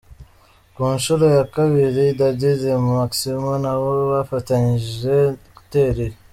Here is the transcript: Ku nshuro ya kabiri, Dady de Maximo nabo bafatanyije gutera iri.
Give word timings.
Ku 0.75 0.83
nshuro 0.95 1.25
ya 1.37 1.43
kabiri, 1.55 2.03
Dady 2.19 2.51
de 2.63 2.73
Maximo 2.97 3.51
nabo 3.63 3.89
bafatanyije 4.11 5.15
gutera 5.55 5.97
iri. 6.07 6.17